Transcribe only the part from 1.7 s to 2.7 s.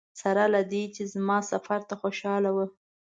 ته خوشاله وه.